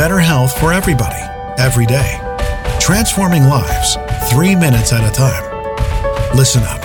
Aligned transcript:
better 0.00 0.18
health 0.18 0.58
for 0.58 0.72
everybody, 0.72 1.20
every 1.58 1.84
day. 1.84 2.18
Transforming 2.80 3.42
lives, 3.44 3.98
three 4.30 4.56
minutes 4.56 4.94
at 4.94 5.06
a 5.06 5.12
time. 5.14 5.44
Listen 6.34 6.62
up. 6.62 6.80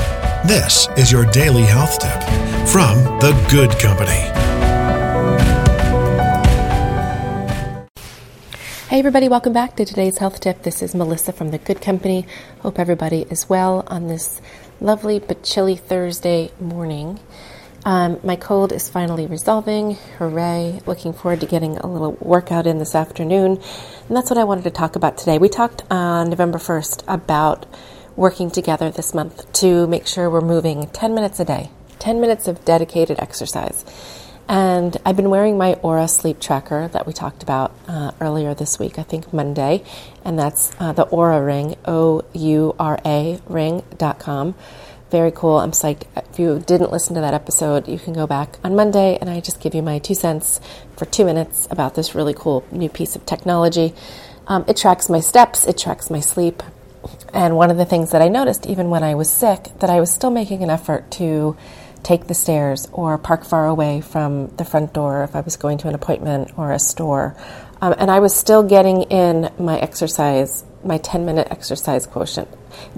This 0.45 0.89
is 0.97 1.13
your 1.13 1.23
daily 1.28 1.62
health 1.62 1.97
tip 1.97 2.21
from 2.67 2.97
The 3.21 3.31
Good 3.49 3.71
Company. 3.79 4.20
Hey, 8.89 8.99
everybody, 8.99 9.29
welcome 9.29 9.53
back 9.53 9.77
to 9.77 9.85
today's 9.85 10.17
health 10.17 10.41
tip. 10.41 10.63
This 10.63 10.81
is 10.81 10.93
Melissa 10.93 11.31
from 11.31 11.51
The 11.51 11.57
Good 11.57 11.79
Company. 11.79 12.27
Hope 12.63 12.77
everybody 12.77 13.21
is 13.29 13.47
well 13.47 13.85
on 13.87 14.09
this 14.09 14.41
lovely 14.81 15.19
but 15.19 15.41
chilly 15.41 15.77
Thursday 15.77 16.52
morning. 16.59 17.21
Um, 17.86 18.20
my 18.23 18.36
cold 18.36 18.72
is 18.72 18.90
finally 18.90 19.27
resolving. 19.27 19.94
Hooray. 20.17 20.81
Looking 20.88 21.13
forward 21.13 21.41
to 21.41 21.45
getting 21.45 21.77
a 21.77 21.85
little 21.85 22.13
workout 22.20 22.66
in 22.66 22.80
this 22.80 22.95
afternoon. 22.95 23.62
And 24.07 24.17
that's 24.17 24.31
what 24.31 24.39
I 24.39 24.43
wanted 24.43 24.63
to 24.63 24.71
talk 24.71 24.95
about 24.95 25.20
today. 25.20 25.38
We 25.38 25.49
talked 25.49 25.84
on 25.91 26.31
November 26.31 26.57
1st 26.57 27.03
about 27.07 27.67
working 28.16 28.49
together 28.49 28.90
this 28.90 29.13
month 29.13 29.53
to 29.53 29.85
make 29.85 30.07
sure 30.07 30.31
we're 30.31 30.41
moving 30.41 30.88
10 30.88 31.13
minutes 31.13 31.40
a 31.40 31.45
day, 31.45 31.70
10 31.99 32.20
minutes 32.20 32.48
of 32.48 32.66
dedicated 32.66 33.20
exercise. 33.20 33.85
And 34.48 34.98
I've 35.05 35.15
been 35.15 35.29
wearing 35.29 35.55
my 35.55 35.76
Oura 35.76 36.09
sleep 36.09 36.40
tracker 36.40 36.88
that 36.88 37.05
we 37.05 37.13
talked 37.13 37.43
about 37.43 37.71
uh, 37.88 38.12
earlier 38.20 38.55
this 38.55 38.79
week, 38.79 38.98
I 38.98 39.04
think 39.04 39.31
Monday, 39.31 39.84
and 40.23 40.40
that's 40.40 40.76
uh, 40.79 40.93
the 40.93 41.05
Oura 41.07 41.45
Ring, 41.45 41.76
O 41.85 42.23
U 42.34 42.76
R 42.79 42.99
A 43.05 43.40
ring.com 43.48 44.55
very 45.15 45.31
cool. 45.31 45.59
I'm 45.59 45.71
psyched. 45.71 46.03
If 46.29 46.39
you 46.39 46.59
didn't 46.59 46.91
listen 46.91 47.15
to 47.15 47.21
that 47.21 47.33
episode, 47.33 47.87
you 47.87 47.97
can 47.97 48.11
go 48.11 48.27
back 48.27 48.57
on 48.65 48.75
Monday 48.75 49.17
and 49.21 49.29
I 49.29 49.39
just 49.39 49.61
give 49.61 49.73
you 49.73 49.81
my 49.81 49.97
two 49.97 50.13
cents 50.13 50.59
for 50.97 51.05
two 51.05 51.23
minutes 51.23 51.69
about 51.71 51.95
this 51.95 52.13
really 52.13 52.33
cool 52.33 52.65
new 52.69 52.89
piece 52.89 53.15
of 53.15 53.25
technology. 53.25 53.93
Um, 54.45 54.65
it 54.67 54.75
tracks 54.75 55.07
my 55.07 55.21
steps, 55.21 55.65
it 55.65 55.77
tracks 55.77 56.09
my 56.09 56.20
sleep. 56.20 56.62
And 57.34 57.55
one 57.55 57.71
of 57.71 57.77
the 57.77 57.85
things 57.85 58.12
that 58.12 58.21
I 58.21 58.27
noticed, 58.27 58.65
even 58.65 58.90
when 58.90 59.03
I 59.03 59.15
was 59.15 59.29
sick, 59.29 59.70
that 59.79 59.90
I 59.90 60.01
was 60.01 60.12
still 60.12 60.31
making 60.31 60.63
an 60.63 60.70
effort 60.70 61.09
to 61.12 61.55
take 62.05 62.27
the 62.27 62.35
stairs 62.35 62.87
or 62.91 63.17
park 63.17 63.43
far 63.43 63.65
away 63.65 63.99
from 63.99 64.48
the 64.58 64.64
front 64.64 64.94
door 64.94 65.23
if 65.23 65.36
I 65.36 65.42
was 65.42 65.58
going 65.58 65.80
to 65.80 65.88
an 65.88 65.95
appointment 65.95 66.52
or 66.56 66.72
a 66.72 66.78
store. 66.78 67.36
Um, 67.81 67.95
and 67.97 68.12
I 68.12 68.20
was 68.20 68.34
still 68.34 68.62
getting 68.62 69.02
in 69.03 69.52
my 69.58 69.80
exercise 69.80 70.64
my 70.84 71.00
10 71.00 71.25
minute 71.25 71.47
exercise 71.50 72.06
quotient 72.06 72.47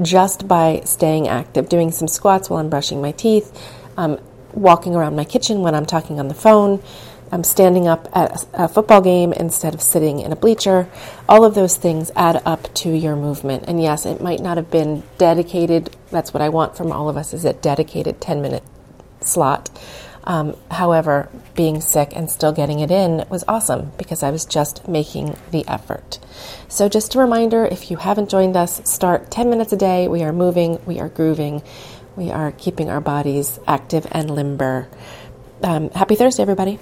just 0.01 0.45
by 0.45 0.81
staying 0.83 1.29
active, 1.29 1.69
doing 1.69 1.89
some 1.89 2.09
squats 2.09 2.49
while 2.49 2.59
I'm 2.59 2.69
brushing 2.69 3.01
my 3.01 3.13
teeth, 3.13 3.57
um, 3.95 4.19
walking 4.51 4.93
around 4.93 5.15
my 5.15 5.23
kitchen 5.23 5.61
when 5.61 5.73
I'm 5.73 5.85
talking 5.85 6.19
on 6.19 6.27
the 6.27 6.33
phone. 6.33 6.83
I'm 7.31 7.45
standing 7.45 7.87
up 7.87 8.09
at 8.13 8.45
a 8.53 8.67
football 8.67 9.01
game 9.01 9.31
instead 9.31 9.73
of 9.73 9.81
sitting 9.81 10.19
in 10.19 10.33
a 10.33 10.35
bleacher. 10.35 10.89
All 11.29 11.45
of 11.45 11.55
those 11.55 11.77
things 11.77 12.11
add 12.15 12.41
up 12.45 12.73
to 12.75 12.89
your 12.89 13.15
movement. 13.15 13.65
And 13.67 13.81
yes, 13.81 14.05
it 14.05 14.21
might 14.21 14.41
not 14.41 14.57
have 14.57 14.69
been 14.69 15.03
dedicated. 15.17 15.95
That's 16.09 16.33
what 16.33 16.41
I 16.41 16.49
want 16.49 16.75
from 16.75 16.91
all 16.91 17.07
of 17.07 17.15
us 17.15 17.33
is 17.33 17.45
a 17.45 17.53
dedicated 17.53 18.19
10 18.19 18.41
minute 18.41 18.63
slot. 19.27 19.69
Um, 20.23 20.57
however, 20.69 21.29
being 21.55 21.79
sick 21.79 22.11
and 22.13 22.29
still 22.29 22.51
getting 22.51 22.81
it 22.81 22.91
in 22.91 23.25
was 23.29 23.45
awesome 23.47 23.93
because 23.97 24.23
I 24.23 24.31
was 24.31 24.45
just 24.45 24.85
making 24.85 25.37
the 25.51 25.65
effort. 25.67 26.19
So, 26.67 26.89
just 26.89 27.15
a 27.15 27.19
reminder 27.19 27.65
if 27.65 27.89
you 27.89 27.95
haven't 27.95 28.29
joined 28.29 28.57
us, 28.57 28.81
start 28.89 29.31
10 29.31 29.49
minutes 29.49 29.71
a 29.71 29.77
day. 29.77 30.09
We 30.09 30.23
are 30.23 30.33
moving, 30.33 30.85
we 30.85 30.99
are 30.99 31.07
grooving, 31.07 31.61
we 32.17 32.29
are 32.29 32.51
keeping 32.51 32.89
our 32.89 32.99
bodies 32.99 33.57
active 33.67 34.05
and 34.11 34.29
limber. 34.29 34.89
Um, 35.63 35.91
happy 35.91 36.15
Thursday, 36.15 36.41
everybody. 36.41 36.77